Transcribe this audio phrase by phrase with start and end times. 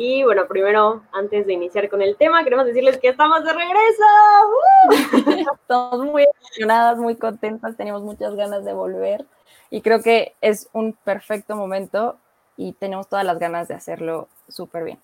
[0.00, 5.50] Y bueno, primero, antes de iniciar con el tema, queremos decirles que estamos de regreso.
[5.60, 9.26] Estamos muy emocionadas, muy contentas, tenemos muchas ganas de volver
[9.70, 12.16] y creo que es un perfecto momento
[12.56, 15.00] y tenemos todas las ganas de hacerlo súper bien.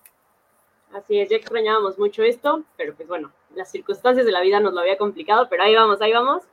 [0.93, 4.73] Así es, ya extrañábamos mucho esto, pero pues bueno, las circunstancias de la vida nos
[4.73, 6.43] lo había complicado, pero ahí vamos, ahí vamos.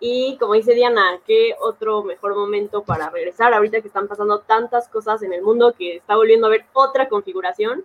[0.00, 4.88] Y como dice Diana, ¿qué otro mejor momento para regresar ahorita que están pasando tantas
[4.88, 7.84] cosas en el mundo que está volviendo a haber otra configuración?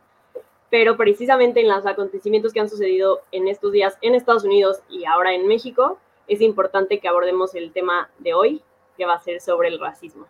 [0.69, 5.05] Pero precisamente en los acontecimientos que han sucedido en estos días en Estados Unidos y
[5.05, 5.97] ahora en México,
[6.27, 8.61] es importante que abordemos el tema de hoy,
[8.97, 10.27] que va a ser sobre el racismo.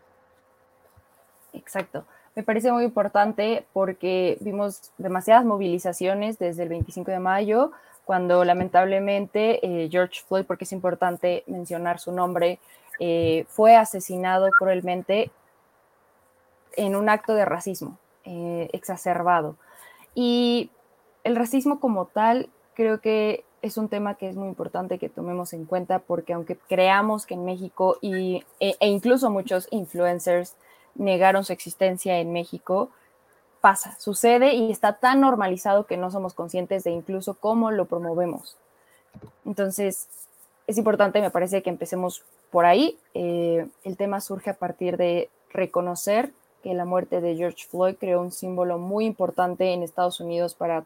[1.54, 2.06] Exacto.
[2.36, 7.72] Me parece muy importante porque vimos demasiadas movilizaciones desde el 25 de mayo,
[8.06, 12.60] cuando lamentablemente eh, George Floyd, porque es importante mencionar su nombre,
[13.00, 15.32] eh, fue asesinado cruelmente
[16.76, 19.56] en un acto de racismo eh, exacerbado.
[20.16, 20.72] Y
[21.24, 25.54] el racismo como tal creo que es un tema que es muy importante que tomemos
[25.54, 30.56] en cuenta porque aunque creamos que en México y, e, e incluso muchos influencers
[30.96, 32.90] negaron su existencia en México,
[33.62, 38.58] pasa, sucede y está tan normalizado que no somos conscientes de incluso cómo lo promovemos.
[39.46, 40.08] Entonces,
[40.68, 42.98] es importante, me parece, que empecemos por ahí.
[43.14, 46.32] Eh, el tema surge a partir de reconocer
[46.64, 50.84] que la muerte de George Floyd creó un símbolo muy importante en Estados Unidos para,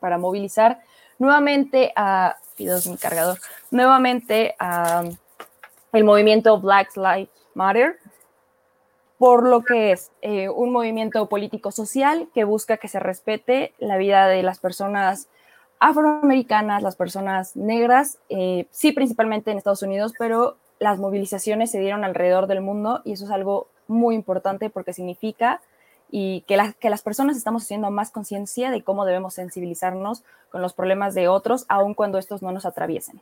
[0.00, 0.80] para movilizar
[1.18, 3.38] nuevamente a, pido mi cargador,
[3.70, 5.04] nuevamente a
[5.92, 7.98] el movimiento Black Lives Matter,
[9.18, 14.28] por lo que es eh, un movimiento político-social que busca que se respete la vida
[14.28, 15.28] de las personas
[15.80, 22.04] afroamericanas, las personas negras, eh, sí principalmente en Estados Unidos, pero las movilizaciones se dieron
[22.04, 25.60] alrededor del mundo y eso es algo muy importante porque significa
[26.10, 30.72] y que, que las personas estamos haciendo más conciencia de cómo debemos sensibilizarnos con los
[30.72, 33.20] problemas de otros, aun cuando estos no nos atraviesen.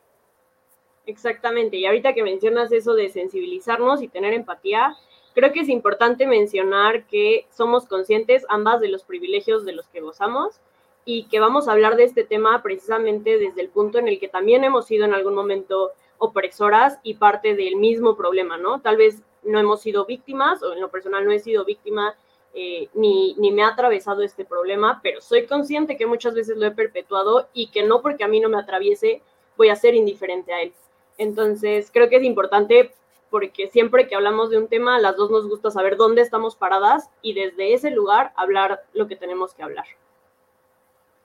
[1.05, 4.95] Exactamente, y ahorita que mencionas eso de sensibilizarnos y tener empatía,
[5.37, 10.01] Creo que es importante mencionar que somos conscientes ambas de los privilegios de los que
[10.01, 10.59] gozamos
[11.05, 14.29] y que vamos a hablar de este tema precisamente desde el punto en el que
[14.29, 18.81] también hemos sido en algún momento opresoras y parte del mismo problema, ¿no?
[18.81, 22.15] Tal vez no hemos sido víctimas o en lo personal no he sido víctima
[22.55, 26.65] eh, ni, ni me ha atravesado este problema, pero soy consciente que muchas veces lo
[26.65, 29.21] he perpetuado y que no porque a mí no me atraviese
[29.55, 30.73] voy a ser indiferente a él.
[31.19, 32.91] Entonces, creo que es importante
[33.29, 37.09] porque siempre que hablamos de un tema, las dos nos gusta saber dónde estamos paradas
[37.21, 39.85] y desde ese lugar hablar lo que tenemos que hablar.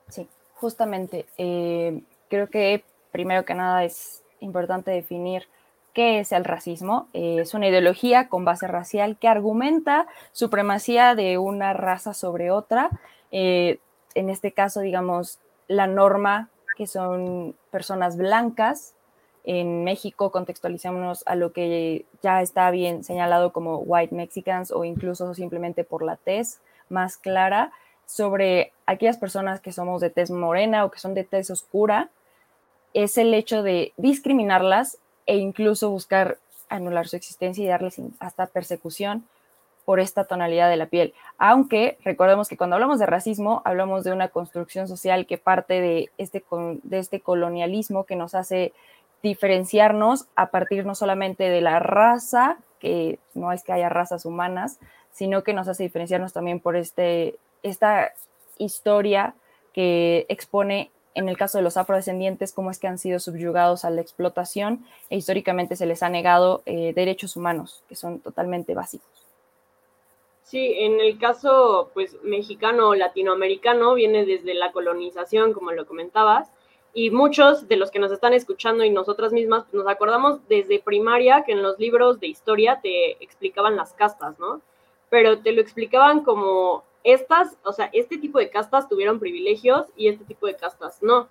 [0.09, 1.25] Sí, justamente.
[1.37, 5.47] Eh, creo que primero que nada es importante definir
[5.93, 7.07] qué es el racismo.
[7.13, 12.89] Eh, es una ideología con base racial que argumenta supremacía de una raza sobre otra.
[13.31, 13.79] Eh,
[14.15, 18.95] en este caso, digamos, la norma que son personas blancas
[19.43, 25.33] en México contextualizamos a lo que ya está bien señalado como white Mexicans o incluso
[25.33, 26.59] simplemente por la tez
[26.89, 27.71] más clara
[28.05, 32.09] sobre aquellas personas que somos de tez morena o que son de tez oscura,
[32.93, 36.37] es el hecho de discriminarlas e incluso buscar
[36.69, 39.25] anular su existencia y darles hasta persecución
[39.85, 41.13] por esta tonalidad de la piel.
[41.37, 46.09] Aunque recordemos que cuando hablamos de racismo, hablamos de una construcción social que parte de
[46.17, 46.43] este,
[46.83, 48.73] de este colonialismo que nos hace
[49.23, 54.79] diferenciarnos a partir no solamente de la raza, que no es que haya razas humanas,
[55.11, 58.13] sino que nos hace diferenciarnos también por este, esta
[58.57, 59.33] historia
[59.73, 63.89] que expone en el caso de los afrodescendientes cómo es que han sido subyugados a
[63.89, 69.07] la explotación e históricamente se les ha negado eh, derechos humanos que son totalmente básicos.
[70.43, 76.51] Sí, en el caso pues mexicano o latinoamericano viene desde la colonización, como lo comentabas,
[76.93, 81.43] y muchos de los que nos están escuchando y nosotras mismas nos acordamos desde primaria
[81.43, 84.61] que en los libros de historia te explicaban las castas, ¿no?
[85.09, 90.07] Pero te lo explicaban como estas, o sea, este tipo de castas tuvieron privilegios y
[90.07, 91.29] este tipo de castas no.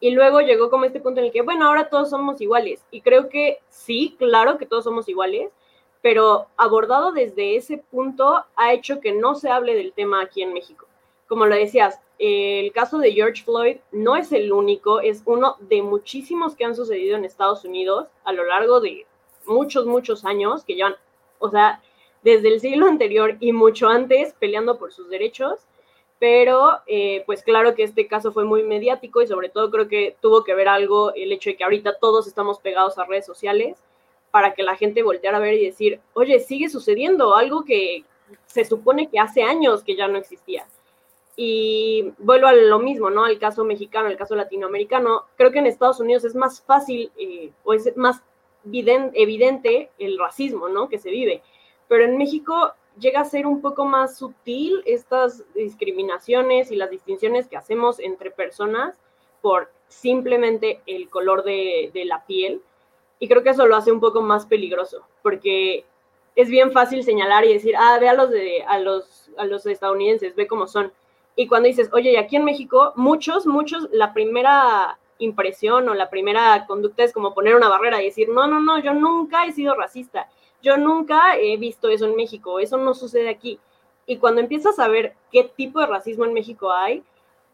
[0.00, 2.84] Y luego llegó como este punto en el que, bueno, ahora todos somos iguales.
[2.90, 5.52] Y creo que sí, claro que todos somos iguales,
[6.00, 10.52] pero abordado desde ese punto ha hecho que no se hable del tema aquí en
[10.52, 10.86] México.
[11.28, 15.82] Como lo decías, el caso de George Floyd no es el único, es uno de
[15.82, 19.06] muchísimos que han sucedido en Estados Unidos a lo largo de
[19.44, 20.94] muchos, muchos años, que llevan,
[21.40, 21.82] o sea,
[22.22, 25.66] desde el siglo anterior y mucho antes peleando por sus derechos,
[26.20, 30.16] pero eh, pues claro que este caso fue muy mediático y sobre todo creo que
[30.20, 33.82] tuvo que ver algo el hecho de que ahorita todos estamos pegados a redes sociales
[34.30, 38.04] para que la gente volteara a ver y decir, oye, sigue sucediendo algo que
[38.46, 40.64] se supone que hace años que ya no existía.
[41.36, 43.24] Y vuelvo a lo mismo, ¿no?
[43.24, 45.24] Al caso mexicano, al caso latinoamericano.
[45.36, 48.22] Creo que en Estados Unidos es más fácil eh, o es más
[48.64, 50.88] evidente el racismo, ¿no?
[50.88, 51.42] Que se vive.
[51.88, 57.48] Pero en México llega a ser un poco más sutil estas discriminaciones y las distinciones
[57.48, 58.98] que hacemos entre personas
[59.40, 62.62] por simplemente el color de, de la piel.
[63.18, 65.84] Y creo que eso lo hace un poco más peligroso, porque
[66.34, 69.66] es bien fácil señalar y decir, ah, ve a los, de, a los, a los
[69.66, 70.92] estadounidenses, ve cómo son.
[71.34, 76.66] Y cuando dices, oye, aquí en México, muchos, muchos, la primera impresión o la primera
[76.66, 79.74] conducta es como poner una barrera y decir, no, no, no, yo nunca he sido
[79.74, 80.28] racista,
[80.60, 83.58] yo nunca he visto eso en México, eso no sucede aquí.
[84.06, 87.02] Y cuando empiezas a ver qué tipo de racismo en México hay,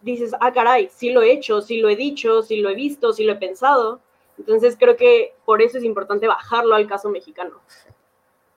[0.01, 3.13] dices, ah, caray, sí lo he hecho, sí lo he dicho, sí lo he visto,
[3.13, 4.01] sí lo he pensado.
[4.39, 7.61] Entonces creo que por eso es importante bajarlo al caso mexicano.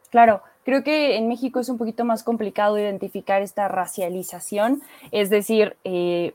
[0.10, 4.82] Claro, creo que en México es un poquito más complicado identificar esta racialización,
[5.12, 6.34] es decir, eh,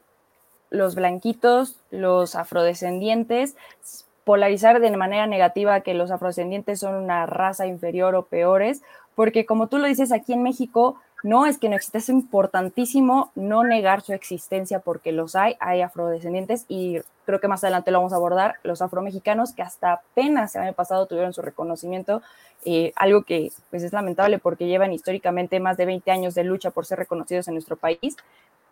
[0.70, 3.56] los blanquitos, los afrodescendientes,
[4.25, 8.82] polarizar de manera negativa que los afrodescendientes son una raza inferior o peores,
[9.14, 13.31] porque como tú lo dices aquí en México, no es que no exista, es importantísimo
[13.35, 17.99] no negar su existencia porque los hay, hay afrodescendientes y creo que más adelante lo
[17.99, 22.23] vamos a abordar, los afromexicanos que hasta apenas el año pasado tuvieron su reconocimiento,
[22.65, 26.71] eh, algo que pues es lamentable porque llevan históricamente más de 20 años de lucha
[26.71, 28.17] por ser reconocidos en nuestro país,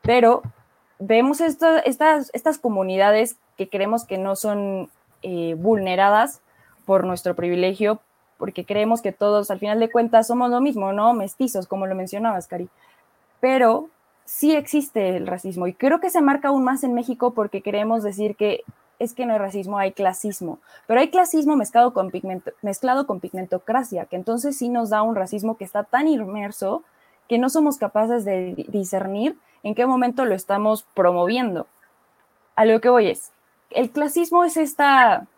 [0.02, 0.42] pero
[0.98, 1.82] vemos estas,
[2.32, 4.90] estas comunidades que creemos que no son
[5.22, 6.40] eh, vulneradas
[6.84, 8.00] por nuestro privilegio,
[8.44, 11.14] porque creemos que todos al final de cuentas somos lo mismo, ¿no?
[11.14, 12.68] Mestizos, como lo mencionabas, Cari.
[13.40, 13.88] Pero
[14.26, 18.02] sí existe el racismo y creo que se marca aún más en México porque queremos
[18.02, 18.62] decir que
[18.98, 23.18] es que no hay racismo, hay clasismo, pero hay clasismo mezclado con, pigmento, mezclado con
[23.18, 26.82] pigmentocracia, que entonces sí nos da un racismo que está tan inmerso
[27.30, 31.66] que no somos capaces de discernir en qué momento lo estamos promoviendo.
[32.56, 33.32] A lo que voy es,
[33.70, 35.28] el clasismo es esta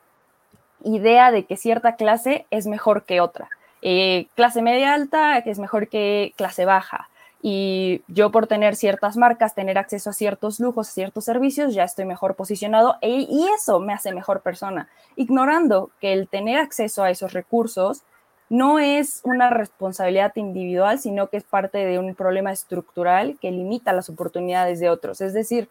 [0.86, 3.48] idea de que cierta clase es mejor que otra.
[3.82, 7.08] Eh, clase media alta es mejor que clase baja
[7.42, 12.04] y yo por tener ciertas marcas, tener acceso a ciertos lujos, ciertos servicios, ya estoy
[12.04, 17.10] mejor posicionado e, y eso me hace mejor persona, ignorando que el tener acceso a
[17.10, 18.02] esos recursos
[18.48, 23.92] no es una responsabilidad individual, sino que es parte de un problema estructural que limita
[23.92, 25.20] las oportunidades de otros.
[25.20, 25.68] Es decir,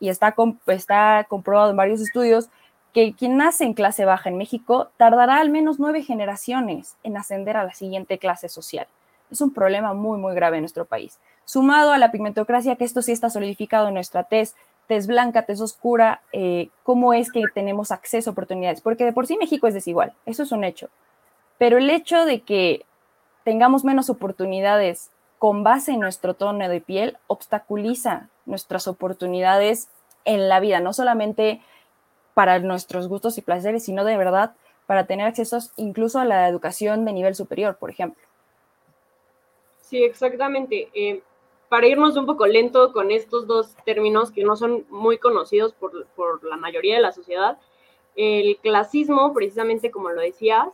[0.00, 0.34] y está,
[0.66, 2.50] está comprobado en varios estudios,
[2.92, 7.56] que quien nace en clase baja en México tardará al menos nueve generaciones en ascender
[7.56, 8.86] a la siguiente clase social
[9.30, 11.18] es un problema muy, muy grave en nuestro país.
[11.44, 14.54] Sumado a la pigmentocracia, que esto sí está solidificado en nuestra tez,
[14.86, 19.26] tez blanca, tez oscura, eh, cómo es que tenemos acceso a oportunidades, porque de por
[19.26, 20.88] sí México es desigual, eso es un hecho.
[21.58, 22.84] Pero el hecho de que
[23.44, 29.88] tengamos menos oportunidades con base en nuestro tono de piel obstaculiza nuestras oportunidades
[30.24, 31.60] en la vida, no solamente
[32.36, 34.54] para nuestros gustos y placeres, sino de verdad
[34.84, 38.22] para tener acceso incluso a la educación de nivel superior, por ejemplo.
[39.80, 40.90] Sí, exactamente.
[40.92, 41.22] Eh,
[41.70, 46.04] para irnos un poco lento con estos dos términos que no son muy conocidos por,
[46.08, 47.56] por la mayoría de la sociedad,
[48.16, 50.68] el clasismo, precisamente como lo decías,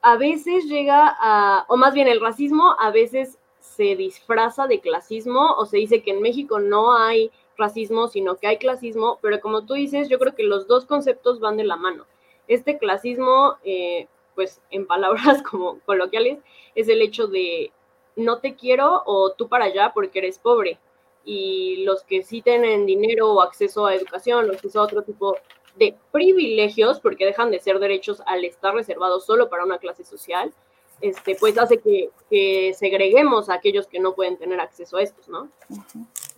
[0.00, 5.54] a veces llega a, o más bien el racismo a veces se disfraza de clasismo
[5.56, 9.64] o se dice que en México no hay racismo, sino que hay clasismo, pero como
[9.64, 12.06] tú dices, yo creo que los dos conceptos van de la mano.
[12.48, 16.38] Este clasismo, eh, pues en palabras como coloquiales,
[16.74, 17.72] es el hecho de
[18.16, 20.78] no te quiero o tú para allá porque eres pobre.
[21.24, 25.36] Y los que sí tienen dinero o acceso a educación o acceso a otro tipo
[25.76, 30.52] de privilegios, porque dejan de ser derechos al estar reservados solo para una clase social,
[31.00, 35.28] este, pues hace que, que segreguemos a aquellos que no pueden tener acceso a estos,
[35.28, 35.48] ¿no?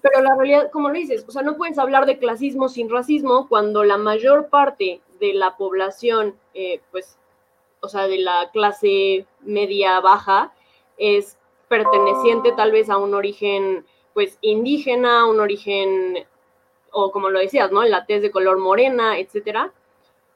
[0.04, 3.48] Pero la realidad, como lo dices, o sea, no puedes hablar de clasismo sin racismo
[3.48, 7.18] cuando la mayor parte de la población, eh, pues,
[7.80, 10.52] o sea, de la clase media baja,
[10.98, 16.26] es perteneciente tal vez a un origen pues indígena, un origen,
[16.90, 17.82] o como lo decías, ¿no?
[17.84, 19.72] La tez de color morena, etcétera,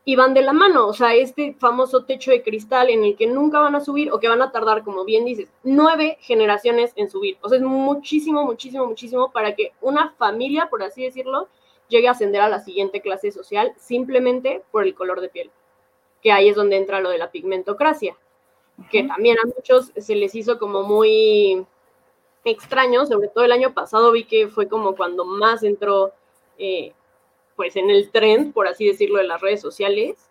[0.05, 3.26] y van de la mano, o sea, este famoso techo de cristal en el que
[3.26, 7.11] nunca van a subir o que van a tardar, como bien dices, nueve generaciones en
[7.11, 7.37] subir.
[7.43, 11.49] O sea, es muchísimo, muchísimo, muchísimo para que una familia, por así decirlo,
[11.88, 15.50] llegue a ascender a la siguiente clase social simplemente por el color de piel.
[16.23, 18.17] que ahí es donde entra lo de la pigmentocracia,
[18.90, 21.64] que también a muchos se les hizo como muy
[22.45, 26.12] extraño, sobre todo el año pasado vi que fue como cuando más entró
[26.59, 26.93] eh,
[27.58, 30.30] pues en el trend, por así decirlo, de las redes sociales.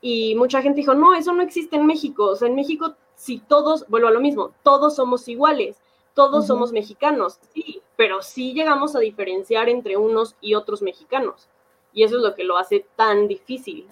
[0.00, 2.26] Y mucha gente dijo, no, eso no existe en México.
[2.26, 5.76] O sea, en México, si todos, vuelvo a lo mismo, todos somos iguales,
[6.14, 11.48] todos somos mexicanos, sí, pero sí llegamos a diferenciar entre unos y otros mexicanos.
[11.92, 13.88] Y eso es lo que lo hace tan difícil.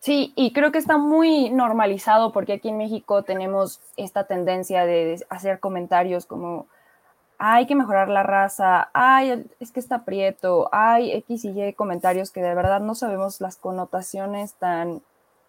[0.00, 5.24] Sí, y creo que está muy normalizado porque aquí en México tenemos esta tendencia de
[5.28, 6.66] hacer comentarios como,
[7.38, 12.32] hay que mejorar la raza, ay, es que está prieto, hay X y Y comentarios
[12.32, 15.00] que de verdad no sabemos las connotaciones tan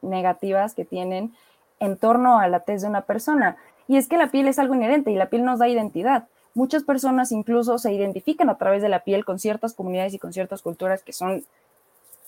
[0.03, 1.33] negativas que tienen
[1.79, 3.57] en torno a la tez de una persona.
[3.87, 6.27] Y es que la piel es algo inherente y la piel nos da identidad.
[6.53, 10.31] Muchas personas incluso se identifican a través de la piel con ciertas comunidades y con
[10.31, 11.43] ciertas culturas que son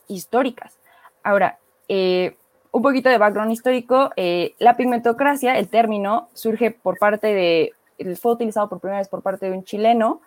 [0.08, 0.74] históricas.
[1.22, 2.36] Ahora, eh,
[2.72, 7.74] un poquito de background histórico, eh, la pigmentocracia, el término, surge por parte de,
[8.20, 10.22] fue utilizado por primera vez por parte de un chileno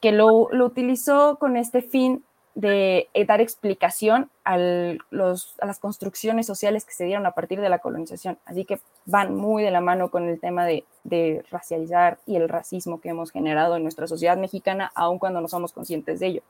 [0.00, 6.92] que lo, utilizó con este fin de eh, dar explicación a las construcciones sociales que
[6.92, 8.38] se dieron a partir de la colonización.
[8.44, 12.48] Así que van muy de la mano con el tema de, de racializar y el
[12.48, 16.42] racismo que hemos generado en nuestra sociedad mexicana, aun cuando no somos conscientes de ello.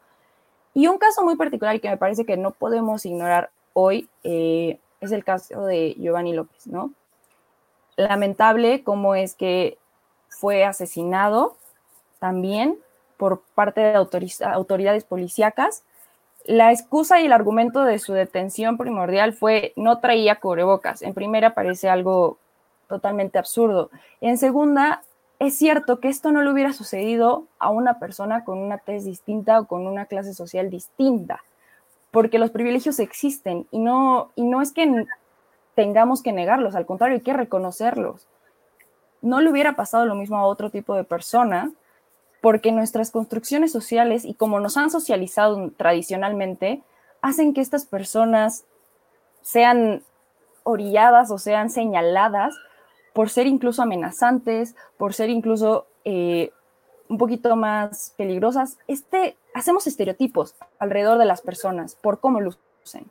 [0.73, 4.79] Y un caso muy particular y que me parece que no podemos ignorar hoy eh,
[5.01, 6.93] es el caso de Giovanni López, ¿no?
[7.97, 9.79] Lamentable cómo es que
[10.31, 11.57] fue asesinado
[12.19, 12.79] también
[13.17, 15.83] por parte de autoridades policíacas.
[16.47, 21.03] La excusa y el argumento de su detención primordial fue no traía cubrebocas.
[21.03, 22.39] En primera parece algo
[22.89, 23.91] totalmente absurdo.
[24.23, 25.03] En segunda,
[25.39, 29.61] es cierto que esto no le hubiera sucedido a una persona con una tez distinta
[29.61, 31.43] o con una clase social distinta
[32.11, 35.07] porque los privilegios existen y no, y no es que
[35.75, 38.27] tengamos que negarlos, al contrario, hay que reconocerlos.
[39.23, 41.73] No le hubiera pasado lo mismo a otro tipo de persona,
[42.41, 46.83] porque nuestras construcciones sociales y como nos han socializado tradicionalmente,
[47.21, 48.65] hacen que estas personas
[49.43, 50.03] sean
[50.63, 52.55] orilladas o sean señaladas
[53.13, 56.53] por ser incluso amenazantes, por ser incluso eh,
[57.09, 58.79] un poquito más peligrosas.
[58.87, 63.11] Este hacemos estereotipos alrededor de las personas por cómo lucen.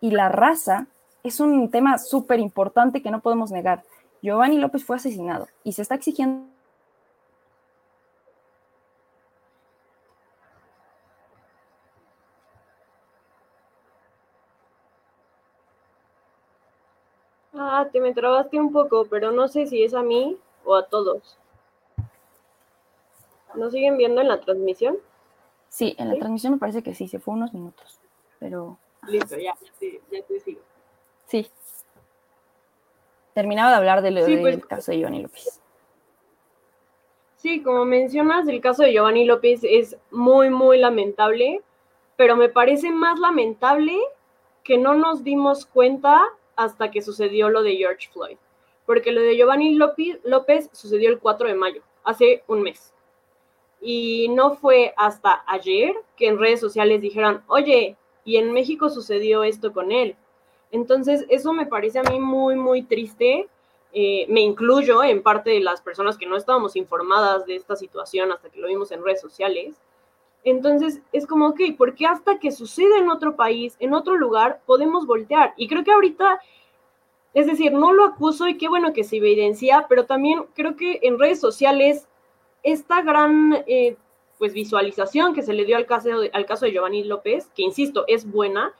[0.00, 0.86] Y la raza
[1.22, 3.84] es un tema súper importante que no podemos negar.
[4.26, 6.48] Giovanni López fue asesinado y se está exigiendo
[17.54, 20.86] Ah, te me trabaste un poco, pero no sé si es a mí o a
[20.86, 21.38] todos.
[23.54, 24.98] ¿No siguen viendo en la transmisión?
[25.68, 28.00] Sí, en la transmisión me parece que sí, se fue unos minutos,
[28.40, 28.76] pero...
[29.06, 29.54] Listo, ya,
[30.10, 30.60] ya te sigo.
[31.26, 31.48] Sí.
[33.36, 35.60] Terminaba de hablar del pues, caso de Giovanni López.
[37.36, 41.60] Sí, como mencionas, el caso de Giovanni López es muy, muy lamentable,
[42.16, 43.92] pero me parece más lamentable
[44.64, 46.22] que no nos dimos cuenta
[46.56, 48.38] hasta que sucedió lo de George Floyd,
[48.86, 52.94] porque lo de Giovanni López, López sucedió el 4 de mayo, hace un mes.
[53.82, 59.44] Y no fue hasta ayer que en redes sociales dijeron, oye, y en México sucedió
[59.44, 60.16] esto con él.
[60.70, 63.48] Entonces, eso me parece a mí muy, muy triste.
[63.92, 68.32] Eh, me incluyo en parte de las personas que no estábamos informadas de esta situación
[68.32, 69.76] hasta que lo vimos en redes sociales.
[70.44, 74.60] Entonces, es como, ok, ¿por qué hasta que sucede en otro país, en otro lugar,
[74.66, 75.54] podemos voltear?
[75.56, 76.40] Y creo que ahorita,
[77.34, 81.00] es decir, no lo acuso y qué bueno que se evidencia, pero también creo que
[81.02, 82.06] en redes sociales
[82.62, 83.96] esta gran eh,
[84.38, 87.62] pues visualización que se le dio al caso, de, al caso de Giovanni López, que
[87.62, 88.72] insisto, es buena,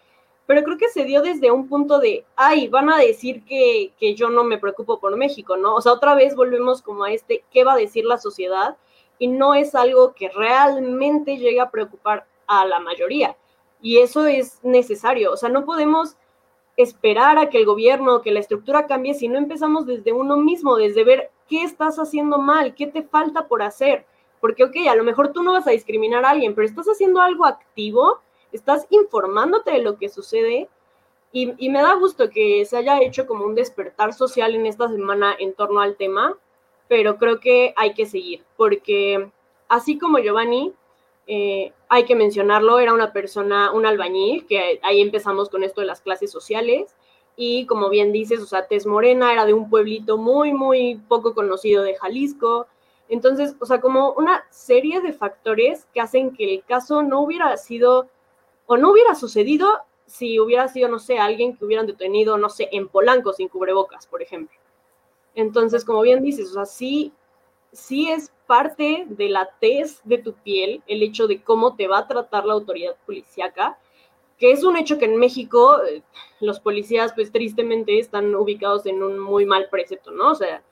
[0.46, 4.14] pero creo que se dio desde un punto de, ay, van a decir que, que
[4.14, 5.74] yo no me preocupo por México, ¿no?
[5.74, 8.76] O sea, otra vez volvemos como a este, ¿qué va a decir la sociedad?
[9.18, 13.36] Y no es algo que realmente llegue a preocupar a la mayoría.
[13.80, 16.16] Y eso es necesario, o sea, no podemos
[16.76, 20.76] esperar a que el gobierno, que la estructura cambie si no empezamos desde uno mismo,
[20.76, 24.04] desde ver qué estás haciendo mal, qué te falta por hacer.
[24.40, 27.20] Porque, ok, a lo mejor tú no vas a discriminar a alguien, pero estás haciendo
[27.20, 28.20] algo activo,
[28.52, 30.68] estás informándote de lo que sucede.
[31.32, 35.36] Y, me da gusto que se haya hecho como un despertar social en esta semana
[35.38, 36.38] en torno al tema,
[36.88, 39.28] pero creo que hay que seguir, porque
[39.68, 40.72] así como Giovanni,
[41.26, 45.88] eh, hay que mencionarlo, era una persona, un albañil, que ahí empezamos con esto de
[45.88, 46.94] las clases sociales,
[47.36, 51.34] y como bien dices, o sea, Tez Morena era de un pueblito muy, muy poco
[51.34, 52.66] conocido de Jalisco.
[53.08, 57.56] Entonces, o sea, como una serie de factores que hacen que el caso no hubiera
[57.58, 58.08] sido
[58.66, 59.68] o no hubiera sucedido
[60.06, 64.06] si hubiera sido, no sé, alguien que hubieran detenido, no sé, en Polanco sin cubrebocas,
[64.06, 64.56] por ejemplo.
[65.34, 67.12] Entonces, como bien dices, o sea, sí,
[67.72, 71.98] sí es parte de la tez de tu piel el hecho de cómo te va
[71.98, 73.78] a tratar la autoridad policíaca,
[74.38, 76.02] que es un hecho que en México eh,
[76.40, 80.30] los policías, pues tristemente, están ubicados en un muy mal precepto, ¿no?
[80.30, 80.62] O sea,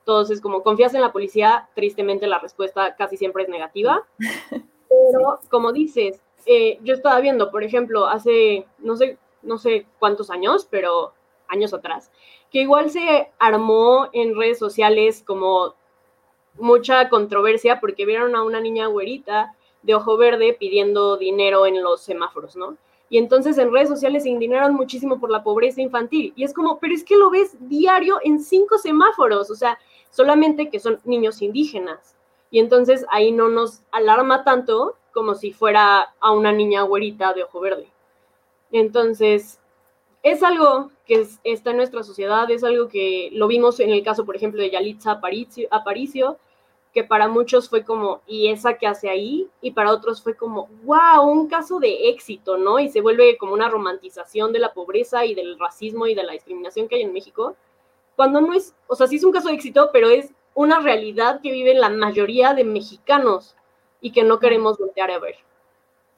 [0.00, 4.04] entonces, como confías en la policía, tristemente la respuesta casi siempre es negativa.
[4.88, 10.30] Pero, como dices, eh, yo estaba viendo, por ejemplo, hace, no sé, no sé cuántos
[10.30, 11.12] años, pero
[11.48, 12.10] años atrás,
[12.50, 15.74] que igual se armó en redes sociales como
[16.54, 22.02] mucha controversia porque vieron a una niña güerita de ojo verde pidiendo dinero en los
[22.02, 22.76] semáforos, ¿no?
[23.08, 26.32] Y entonces en redes sociales se indignaron muchísimo por la pobreza infantil.
[26.34, 29.78] Y es como, pero es que lo ves diario en cinco semáforos, o sea,
[30.10, 32.16] solamente que son niños indígenas.
[32.50, 37.44] Y entonces ahí no nos alarma tanto como si fuera a una niña güerita de
[37.44, 37.88] ojo verde.
[38.70, 39.60] Entonces,
[40.22, 44.24] es algo que está en nuestra sociedad, es algo que lo vimos en el caso,
[44.24, 45.20] por ejemplo, de Yalitza
[45.70, 46.38] Aparicio,
[46.92, 49.48] que para muchos fue como, ¿y esa que hace ahí?
[49.60, 52.78] Y para otros fue como, wow, un caso de éxito, ¿no?
[52.78, 56.32] Y se vuelve como una romantización de la pobreza y del racismo y de la
[56.32, 57.56] discriminación que hay en México,
[58.14, 61.40] cuando no es, o sea, sí es un caso de éxito, pero es una realidad
[61.40, 63.56] que viven la mayoría de mexicanos
[64.02, 65.36] y que no queremos voltear a ver.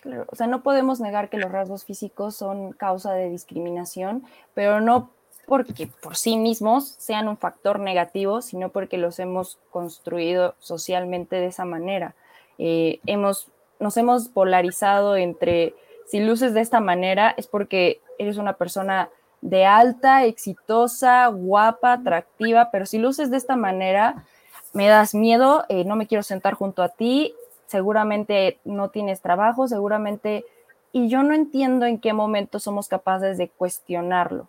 [0.01, 4.25] Claro, o sea, no podemos negar que los rasgos físicos son causa de discriminación,
[4.55, 5.11] pero no
[5.47, 11.47] porque por sí mismos sean un factor negativo, sino porque los hemos construido socialmente de
[11.47, 12.15] esa manera.
[12.59, 13.49] Eh, hemos,
[13.79, 15.75] nos hemos polarizado entre
[16.07, 19.11] si luces de esta manera es porque eres una persona
[19.41, 24.25] de alta, exitosa, guapa, atractiva, pero si luces de esta manera,
[24.73, 27.35] me das miedo, eh, no me quiero sentar junto a ti,
[27.75, 30.45] seguramente no tienes trabajo, seguramente,
[30.93, 34.47] y yo no entiendo en qué momento somos capaces de cuestionarlo.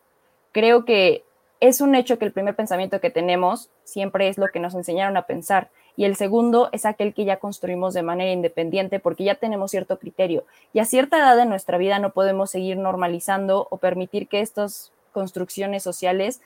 [0.51, 1.23] Creo que
[1.59, 5.17] es un hecho que el primer pensamiento que tenemos siempre es lo que nos enseñaron
[5.17, 9.33] a pensar y el segundo es aquel que ya construimos de manera independiente porque ya
[9.33, 13.77] tenemos cierto criterio y a cierta edad de nuestra vida no podemos seguir normalizando o
[13.77, 16.41] permitir que estas construcciones sociales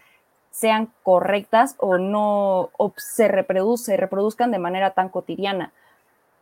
[0.49, 5.73] sean correctas o no se, reproduce, se reproduzcan de manera tan cotidiana.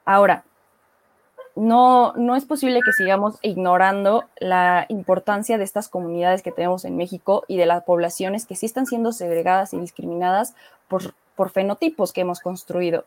[0.08, 0.46] Ahora,
[1.58, 6.96] no, no es posible que sigamos ignorando la importancia de estas comunidades que tenemos en
[6.96, 10.56] México y de las poblaciones que sí están siendo segregadas y discriminadas
[10.88, 13.04] por, por fenotipos que hemos construido,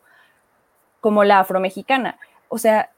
[0.99, 2.91] como la afromexicana, o sea,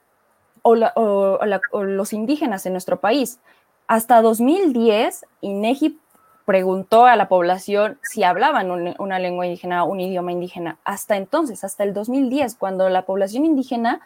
[0.63, 3.39] o, los indígenas en nuestro país.
[3.87, 5.97] Hasta 2010, INEGI
[6.45, 10.77] preguntó a la población si hablaban una lengua indígena, un idioma indígena.
[10.83, 14.01] Hasta entonces, hasta el 2010, cuando la población indígena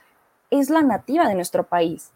[0.49, 2.11] es la nativa de nuestro país.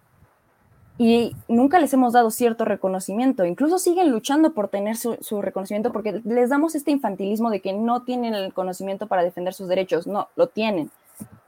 [0.98, 3.46] Y nunca les hemos dado cierto reconocimiento.
[3.46, 7.74] Incluso siguen luchando por tener su, su, reconocimiento porque les damos este infantilismo de que
[7.74, 10.06] no tienen el conocimiento para defender sus derechos.
[10.06, 10.92] No, lo tienen.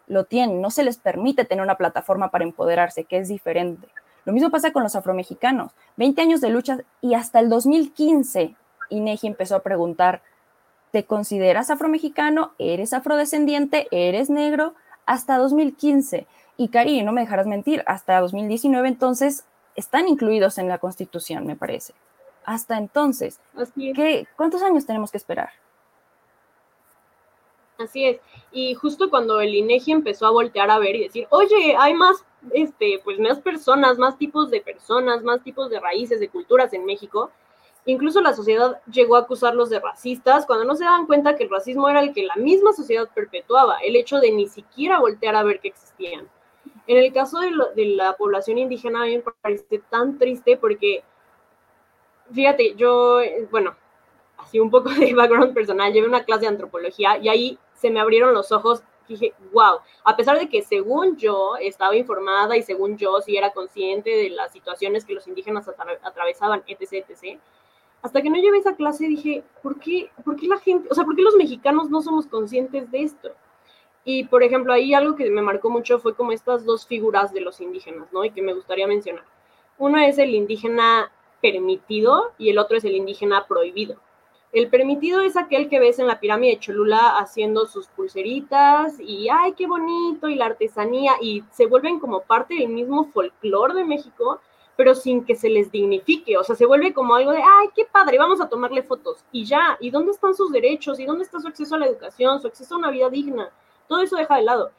[0.07, 0.59] Lo tienen.
[0.59, 3.87] No se les permite tener una plataforma para empoderarse, que es diferente.
[4.25, 5.71] Lo mismo pasa con los afromexicanos.
[5.97, 8.55] 20 años de lucha y hasta el 2015
[8.89, 10.21] INEGI empezó a preguntar,
[10.91, 12.53] ¿te consideras afromexicano?
[12.57, 13.87] ¿Eres afrodescendiente?
[13.91, 14.75] ¿Eres negro?
[15.05, 16.27] Hasta 2015.
[16.57, 21.55] Y Cari, no me dejarás mentir, hasta 2019 entonces están incluidos en la Constitución, me
[21.55, 21.93] parece.
[22.45, 23.39] Hasta entonces.
[23.75, 25.49] ¿qué, ¿Cuántos años tenemos que esperar?
[27.77, 28.19] Así es.
[28.51, 32.23] Y justo cuando el INEGI empezó a voltear a ver y decir, oye, hay más,
[32.51, 36.85] este, pues más personas, más tipos de personas, más tipos de raíces, de culturas en
[36.85, 37.31] México,
[37.85, 41.49] Incluso la sociedad llegó a acusarlos de racistas cuando no se daban cuenta que el
[41.49, 45.43] racismo era el que la misma sociedad perpetuaba, el hecho de ni siquiera voltear a
[45.43, 46.29] ver que existían.
[46.87, 51.03] En el caso de, la población indígena a mí me parece tan triste porque,
[52.31, 53.19] fíjate, yo,
[53.51, 53.75] bueno,
[54.37, 57.99] así un poco de background personal, llevé una clase de antropología y ahí se me
[57.99, 62.97] abrieron los ojos dije, wow, a pesar de que según yo estaba informada y según
[62.97, 65.69] yo sí era consciente de las situaciones que los indígenas
[66.03, 67.39] atravesaban, etc., etc.,
[68.03, 71.05] hasta que no llevé esa clase dije, ¿por qué, ¿por qué la gente, o sea,
[71.05, 73.29] por qué los mexicanos no somos conscientes de esto?
[74.03, 77.39] Y, por ejemplo, ahí algo que me marcó mucho fue como estas dos figuras de
[77.39, 78.25] los indígenas, ¿no?
[78.25, 79.23] Y que me gustaría mencionar.
[79.77, 81.11] Uno es el indígena
[81.41, 83.95] permitido y el otro es el indígena prohibido.
[84.51, 89.29] El permitido es aquel que ves en la pirámide de Cholula haciendo sus pulseritas y
[89.29, 90.27] ¡ay, qué bonito!
[90.27, 94.41] y la artesanía y se vuelven como parte del mismo folclore de México
[94.75, 97.85] pero sin que se les dignifique, o sea, se vuelve como algo de, ay, qué
[97.85, 100.99] padre, vamos a tomarle fotos, y ya, ¿y dónde están sus derechos?
[100.99, 103.49] ¿Y dónde está su acceso a la educación, su acceso a una vida digna?
[103.87, 104.71] Todo eso deja de lado.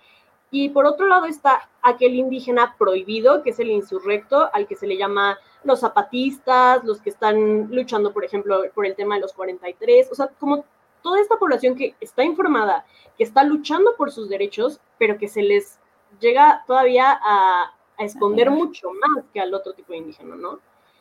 [0.50, 4.86] Y por otro lado está aquel indígena prohibido, que es el insurrecto, al que se
[4.86, 9.32] le llama los zapatistas, los que están luchando, por ejemplo, por el tema de los
[9.32, 10.64] 43, o sea, como
[11.02, 12.86] toda esta población que está informada,
[13.18, 15.78] que está luchando por sus derechos, pero que se les
[16.20, 20.58] llega todavía a, esconder mucho más que al otro tipo de indígena, ¿no?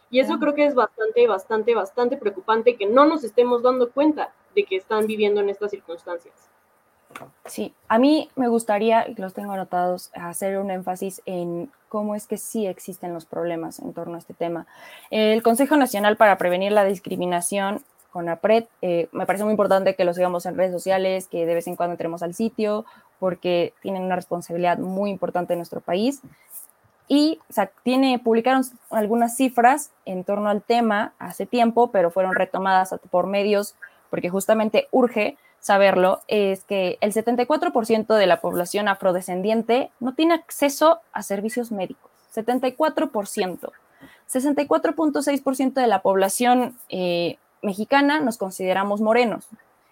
[0.09, 4.31] Y eso creo que es bastante, bastante, bastante preocupante que no nos estemos dando cuenta
[4.53, 6.35] de que están viviendo en estas circunstancias.
[7.45, 12.27] Sí, a mí me gustaría, y los tengo anotados, hacer un énfasis en cómo es
[12.27, 14.65] que sí existen los problemas en torno a este tema.
[15.11, 20.05] El Consejo Nacional para Prevenir la Discriminación con APRED, eh, me parece muy importante que
[20.05, 22.85] lo sigamos en redes sociales, que de vez en cuando entremos al sitio,
[23.19, 26.21] porque tienen una responsabilidad muy importante en nuestro país
[27.07, 27.39] y
[27.83, 33.75] tiene, publicaron algunas cifras en torno al tema hace tiempo, pero fueron retomadas por medios
[34.09, 40.99] porque justamente urge saberlo, es que el 74% de la población afrodescendiente no tiene acceso
[41.13, 42.11] a servicios médicos.
[42.35, 43.71] 74%.
[44.31, 49.47] 64.6% de la población eh, mexicana nos consideramos morenos.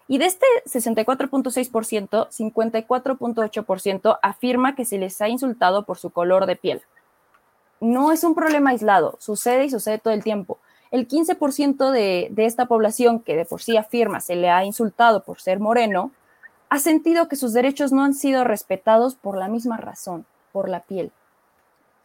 [0.07, 6.57] Y de este 64.6%, 54.8% afirma que se les ha insultado por su color de
[6.57, 6.81] piel
[7.81, 10.59] no es un problema aislado, sucede y sucede todo el tiempo.
[10.91, 15.23] El 15% de, de esta población que de por sí afirma se le ha insultado
[15.23, 16.11] por ser moreno,
[16.69, 20.81] ha sentido que sus derechos no han sido respetados por la misma razón, por la
[20.81, 21.11] piel.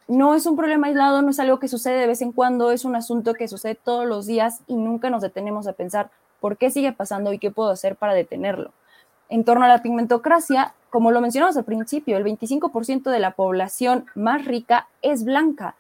[0.09, 2.85] No es un problema aislado, no es algo que sucede de vez en cuando, es
[2.85, 6.11] un asunto que sucede todos los días y nunca nos detenemos a pensar
[6.41, 8.73] por qué sigue pasando y qué puedo hacer para detenerlo
[9.29, 14.07] en torno a la pigmentocracia, como lo mencionamos al principio, el 25% de la población
[14.15, 15.77] más rica es blanca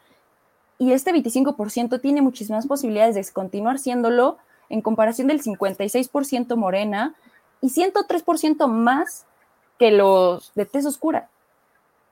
[0.78, 7.14] y este 25% tiene muchísimas posibilidades de continuar siéndolo en comparación del 56% morena
[7.60, 9.26] y 103% más
[9.78, 11.28] que los de tez oscura.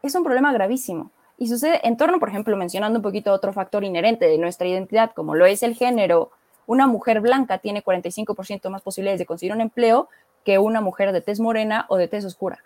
[0.02, 1.10] Es un problema gravísimo.
[1.36, 5.12] Y sucede en torno, por ejemplo, mencionando un poquito otro factor inherente de nuestra identidad,
[5.12, 6.30] como lo es el género,
[6.66, 10.08] una mujer blanca tiene 45% más posibilidades de conseguir un empleo
[10.44, 12.58] que una mujer de tez morena o de tez oscura.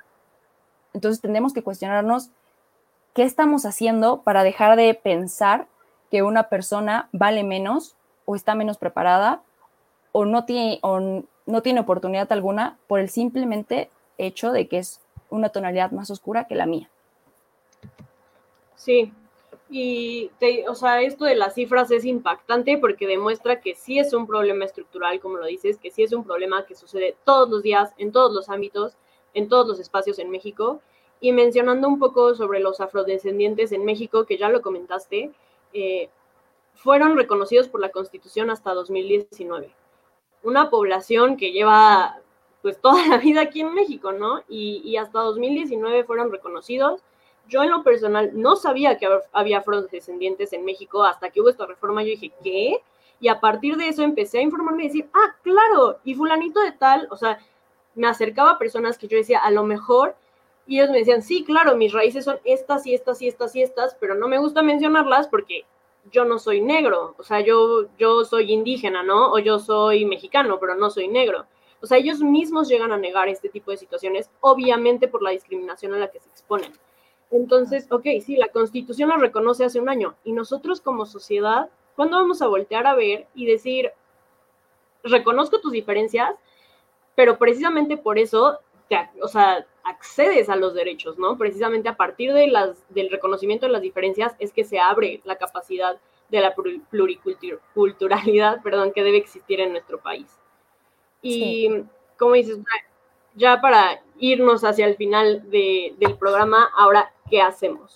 [0.93, 2.31] Entonces tenemos que cuestionarnos
[3.15, 5.67] qué estamos haciendo para dejar de pensar
[6.11, 9.43] que una persona vale menos o está menos preparada
[10.13, 15.01] o no tiene, o no tiene oportunidad alguna por el simplemente hecho de que es
[15.31, 16.89] una tonalidad más oscura que la mía.
[18.75, 19.13] Sí,
[19.71, 20.31] y,
[20.67, 24.65] o sea, esto de las cifras es impactante porque demuestra que sí es un problema
[24.65, 28.11] estructural, como lo dices, que sí es un problema que sucede todos los días, en
[28.11, 28.97] todos los ámbitos,
[29.35, 30.81] en todos los espacios en México.
[31.21, 35.33] Y mencionando un poco sobre los afrodescendientes en México, que ya lo comentaste,
[35.75, 36.09] eh,
[36.75, 39.75] fueron reconocidos por la Constitución hasta 2019.
[40.45, 42.21] Una población que lleva
[42.63, 44.43] pues toda la vida aquí en México, ¿no?
[44.49, 47.03] Y, y hasta 2019 fueron reconocidos
[47.49, 51.67] yo en lo personal no sabía que había afrodescendientes en México hasta que hubo esta
[51.67, 52.03] reforma.
[52.03, 52.83] Yo dije, ¿qué?
[53.21, 56.73] Y a partir de eso empecé a informarme y decir, ah, claro, y fulanito de
[56.73, 57.39] tal, o sea,
[57.95, 60.15] me acercaba a personas que yo decía, a lo mejor,
[60.67, 63.63] y ellos me decían, sí, claro, mis raíces son estas y estas y estas y
[63.63, 65.65] estas, pero no me gusta mencionarlas porque
[66.13, 69.33] yo no soy negro, o sea, yo, yo soy indígena, ¿no?
[69.33, 71.47] O yo soy mexicano, pero no soy negro.
[71.81, 75.95] O sea, ellos mismos llegan a negar este tipo de situaciones, obviamente por la discriminación
[75.95, 76.73] a la que se exponen.
[77.31, 82.17] Entonces, ok, sí, la constitución lo reconoce hace un año y nosotros como sociedad, ¿cuándo
[82.17, 83.93] vamos a voltear a ver y decir,
[85.03, 86.35] reconozco tus diferencias,
[87.15, 91.37] pero precisamente por eso, te, o sea, accedes a los derechos, ¿no?
[91.37, 95.37] Precisamente a partir de las, del reconocimiento de las diferencias es que se abre la
[95.37, 100.39] capacidad de la pluriculturalidad, perdón, que debe existir en nuestro país.
[101.23, 101.85] Y
[102.17, 102.59] como dices,
[103.35, 107.95] ya para irnos hacia el final del programa, ahora, ¿qué hacemos?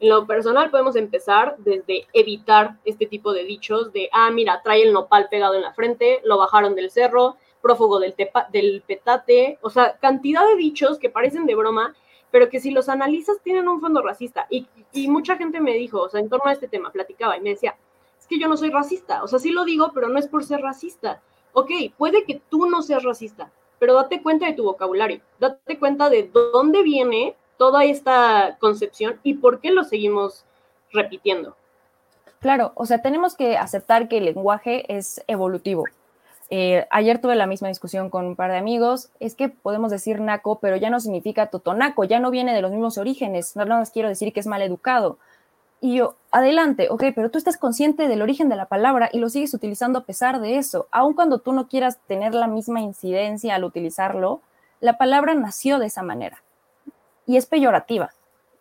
[0.00, 4.82] En lo personal podemos empezar desde evitar este tipo de dichos de, ah, mira, trae
[4.82, 8.14] el nopal pegado en la frente, lo bajaron del cerro, prófugo del,
[8.52, 11.96] del petate, o sea, cantidad de dichos que parecen de broma,
[12.30, 14.46] pero que si los analizas tienen un fondo racista.
[14.50, 17.40] Y, y mucha gente me dijo, o sea, en torno a este tema, platicaba y
[17.40, 17.76] me decía,
[18.18, 20.44] es que yo no soy racista, o sea, sí lo digo, pero no es por
[20.44, 21.22] ser racista.
[21.54, 26.08] Ok, puede que tú no seas racista, pero date cuenta de tu vocabulario, date cuenta
[26.08, 30.44] de dónde viene toda esta concepción y por qué lo seguimos
[30.92, 31.56] repitiendo.
[32.40, 35.84] Claro, o sea, tenemos que aceptar que el lenguaje es evolutivo.
[36.50, 40.20] Eh, ayer tuve la misma discusión con un par de amigos, es que podemos decir
[40.20, 43.90] naco, pero ya no significa totonaco, ya no viene de los mismos orígenes, no más
[43.90, 45.18] quiero decir que es mal educado.
[45.80, 49.28] Y yo, adelante, ok, pero tú estás consciente del origen de la palabra y lo
[49.28, 50.88] sigues utilizando a pesar de eso.
[50.90, 54.40] Aun cuando tú no quieras tener la misma incidencia al utilizarlo,
[54.80, 56.42] la palabra nació de esa manera
[57.28, 58.10] y es peyorativa.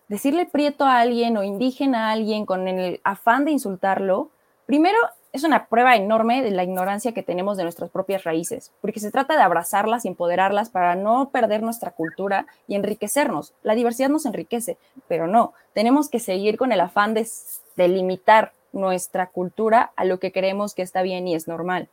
[0.10, 4.30] decirle prieto a alguien o indígena a alguien con el afán de insultarlo,
[4.66, 4.98] primero
[5.34, 9.12] es una prueba enorme de la ignorancia que tenemos de nuestras propias raíces, porque se
[9.12, 13.54] trata de abrazarlas y empoderarlas para no perder nuestra cultura y enriquecernos.
[13.64, 14.78] La diversidad nos enriquece,
[15.08, 17.28] pero no, tenemos que seguir con el afán de,
[17.76, 21.90] de limitar nuestra cultura a lo que creemos que está bien y es normal.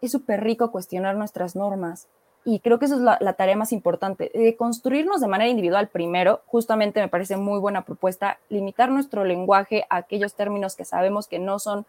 [0.00, 2.08] Es súper rico cuestionar nuestras normas,
[2.44, 6.42] y creo que esa es la, tarea más importante, de construirnos de manera individual primero,
[6.46, 11.38] justamente me parece muy buena propuesta, limitar nuestro lenguaje a aquellos términos que sabemos que
[11.38, 11.86] no son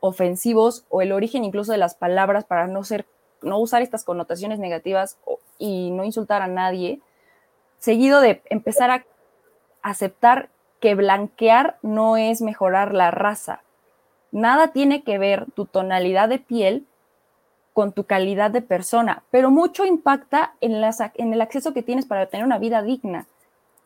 [0.00, 3.04] ofensivos o el origen incluso de las palabras para no ser,
[3.42, 5.18] no usar estas connotaciones negativas
[5.58, 7.00] y no insultar a nadie,
[7.78, 9.04] seguido de empezar a
[9.82, 10.48] aceptar
[10.80, 13.62] que blanquear no es mejorar la raza.
[14.32, 16.86] Nada tiene que ver tu tonalidad de piel
[17.80, 22.44] con tu calidad de persona, pero mucho impacta en, el acceso que tienes para tener
[22.44, 23.26] una vida digna.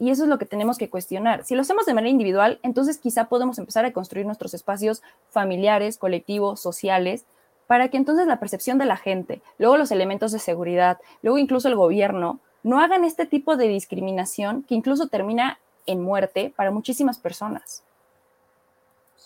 [0.01, 1.45] Y eso es lo que tenemos que cuestionar.
[1.45, 5.97] Si lo hacemos de manera individual, entonces quizá podemos empezar a construir nuestros espacios familiares,
[5.97, 7.25] colectivos, sociales,
[7.69, 11.69] para que entonces la percepción de la gente, luego los elementos de seguridad, luego incluso
[11.69, 17.19] el gobierno, no hagan este tipo de discriminación que incluso termina en muerte para muchísimas
[17.19, 17.85] personas.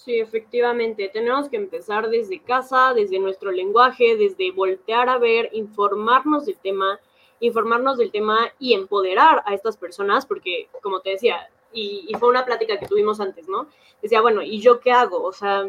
[0.08, 6.46] Sí, efectivamente, tenemos que empezar desde casa, desde nuestro lenguaje, desde voltear a ver, informarnos
[6.46, 6.98] del tema,
[7.40, 12.46] informarnos del tema y empoderar a estas personas, porque como te decía, y, fue una
[12.46, 13.66] plática que tuvimos antes, ¿no?
[14.00, 15.22] Decía, bueno, ¿y yo qué hago?
[15.22, 15.68] O sea,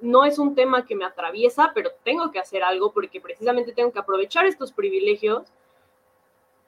[0.00, 3.92] no es un tema que me atraviesa, pero tengo que hacer algo porque precisamente tengo
[3.92, 5.44] que aprovechar estos privilegios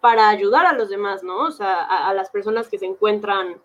[0.00, 1.46] para ayudar a los demás, ¿no?
[1.46, 3.60] O sea, a las personas que se encuentran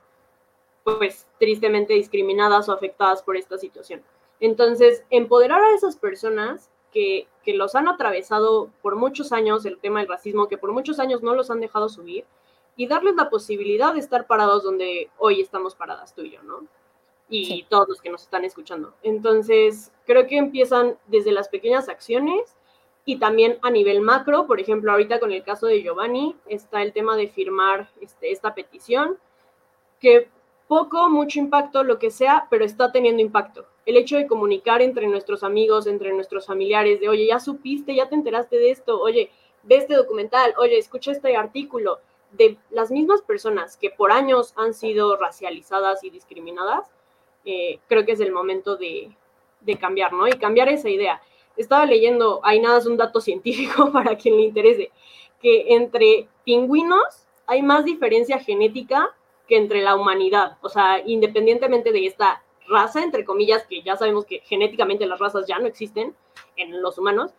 [0.83, 4.01] pues tristemente discriminadas o afectadas por esta situación.
[4.39, 9.99] Entonces, empoderar a esas personas que, que, los han atravesado por muchos años, el tema
[9.99, 12.25] del racismo, que por muchos años no los han dejado subir,
[12.75, 16.65] y darles la posibilidad de estar parados donde hoy estamos paradas tú y yo, ¿no?
[17.33, 18.93] Y todos los que nos están escuchando.
[19.03, 22.57] Entonces, creo que empiezan desde las pequeñas acciones
[23.05, 26.91] y también a nivel macro, por ejemplo, ahorita con el caso de Giovanni, está el
[26.91, 29.17] tema de firmar este, esta petición,
[30.01, 30.29] que
[30.71, 33.65] poco, mucho impacto, lo que sea, pero está teniendo impacto.
[33.85, 38.07] El hecho de comunicar entre nuestros amigos, entre nuestros familiares, de, oye, ya supiste, ya
[38.07, 39.29] te enteraste de esto, oye,
[39.63, 41.99] ve este documental, oye, escucha este artículo,
[42.31, 46.89] de las mismas personas que por años han sido racializadas y discriminadas,
[47.43, 49.13] eh, creo que es el momento de,
[49.59, 50.25] de cambiar, ¿no?
[50.25, 51.21] Y cambiar esa idea.
[51.57, 54.89] Estaba leyendo, hay nada, es un dato científico para quien le interese,
[55.41, 59.13] que entre pingüinos hay más diferencia genética
[59.51, 64.23] que entre la humanidad, o sea, independientemente de esta raza, entre comillas, que ya sabemos
[64.23, 66.15] que genéticamente las razas ya no existen
[66.55, 67.33] en los humanos,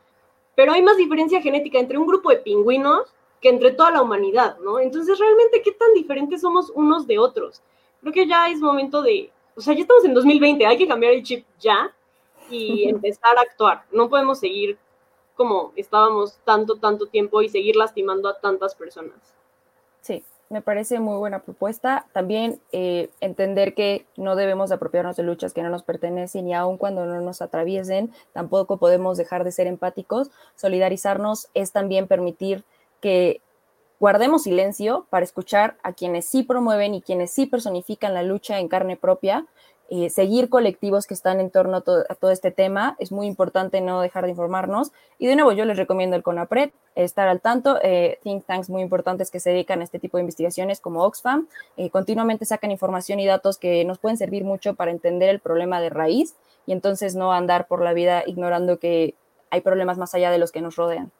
[0.54, 4.58] pero hay más diferencia genética entre un grupo de pingüinos que entre toda la humanidad,
[4.58, 4.78] ¿no?
[4.78, 7.62] Entonces, realmente, ¿qué tan diferentes somos unos de otros?
[8.02, 11.14] Creo que ya es momento de, o sea, ya estamos en 2020, hay que cambiar
[11.14, 11.96] el chip ya
[12.50, 13.86] y empezar a actuar.
[13.90, 14.76] No podemos seguir
[15.34, 19.34] como estábamos tanto, tanto tiempo y seguir lastimando a tantas personas.
[20.02, 22.06] Sí, me parece muy buena propuesta.
[22.12, 26.76] También eh, entender que no debemos apropiarnos de luchas que no nos pertenecen y aun
[26.76, 30.30] cuando no nos atraviesen, tampoco podemos dejar de ser empáticos.
[30.54, 32.64] Solidarizarnos es también permitir
[33.00, 33.40] que
[33.98, 38.68] guardemos silencio para escuchar a quienes sí promueven y quienes sí personifican la lucha en
[38.68, 39.46] carne propia
[39.90, 42.96] eh, seguir colectivos que están en torno a, todo este tema.
[42.98, 44.92] Es muy importante no dejar de informarnos.
[45.18, 47.78] Y de nuevo, yo les recomiendo el CONAPRED, estar al tanto.
[47.82, 51.46] Eh, think tanks muy importantes que se dedican a este tipo de investigaciones como Oxfam.
[51.76, 55.80] Eh, continuamente sacan información y datos que nos pueden servir mucho para entender el problema
[55.80, 59.14] de raíz y entonces no andar por la vida ignorando que
[59.50, 61.12] hay problemas más allá de los que nos rodean.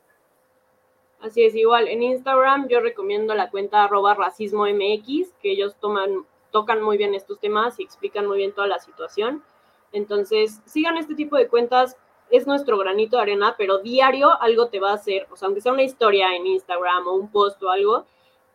[1.21, 6.25] Así es, igual en Instagram yo recomiendo la cuenta arroba racismo MX, que ellos toman
[6.53, 9.43] tocan muy bien estos temas y explican muy bien toda la situación.
[9.91, 11.97] Entonces, sigan este tipo de cuentas,
[12.31, 15.61] es nuestro granito de arena, pero diario algo te va a hacer, o sea, aunque
[15.61, 18.07] sea una historia en Instagram o un post o algo,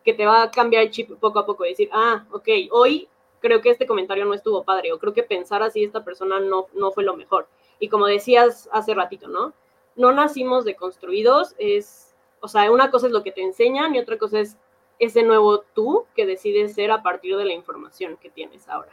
[0.04, 3.08] que te va a cambiar el chip poco a poco y decir, ah, ok, hoy
[3.40, 6.66] creo que este comentario no estuvo padre, o creo que pensar así esta persona no,
[6.74, 7.46] no fue lo mejor.
[7.78, 9.52] Y como decías hace ratito, ¿no?
[9.94, 14.18] No nacimos deconstruidos, es, o sea, una cosa es lo que te enseñan y otra
[14.18, 14.56] cosa es
[14.98, 18.92] ese nuevo tú que decides ser a partir de la información que tienes ahora.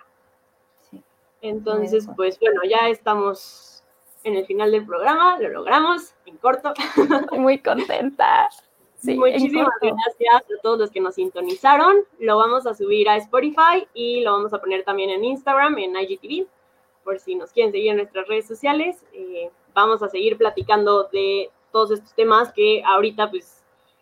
[1.42, 3.84] Entonces, pues bueno, ya estamos
[4.24, 6.74] en el final del programa, lo logramos en corto.
[7.38, 8.50] Muy contenta.
[9.04, 11.98] Muchísimas gracias a todos los que nos sintonizaron.
[12.20, 15.96] Lo vamos a subir a Spotify y lo vamos a poner también en Instagram, en
[15.96, 16.48] IGTV,
[17.04, 19.06] por si nos quieren seguir en nuestras redes sociales.
[19.14, 23.55] Eh, vamos a seguir platicando de todos estos temas que ahorita pues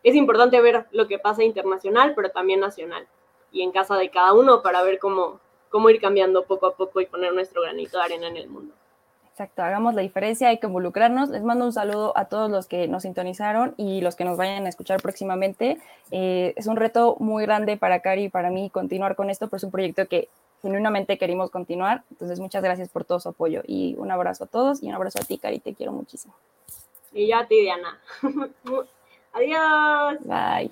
[0.03, 3.07] es importante ver lo que pasa internacional, pero también nacional.
[3.51, 5.39] y en casa de cada uno para ver cómo,
[5.69, 8.73] cómo ir cambiando poco a poco y poner nuestro granito de arena en el mundo.
[9.33, 11.29] Exacto, hagamos la diferencia, hay que involucrarnos.
[11.29, 14.67] Les mando un saludo a todos los que nos sintonizaron y los que nos vayan
[14.67, 15.79] a escuchar próximamente.
[16.11, 19.57] Eh, es un reto muy grande para Cari y para mí continuar con esto, pero
[19.57, 20.29] es un proyecto que
[20.61, 22.03] genuinamente queremos continuar.
[22.11, 25.17] Entonces, muchas gracias por todo su apoyo y un abrazo a todos y un abrazo
[25.19, 26.35] a ti, Cari, te quiero muchísimo.
[27.11, 27.99] Y yo a ti, Diana.
[29.33, 30.19] Adiós.
[30.25, 30.71] Bye.